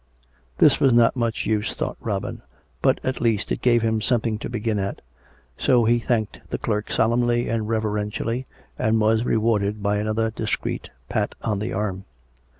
[0.57, 2.41] This was not much use, thought Robin;
[2.81, 4.99] but, at least, it gave him something to begin at:
[5.59, 8.47] so he thanked the clerk solemnly and reverentially,
[8.79, 12.05] and was rewarded by another discreet pat on the arm.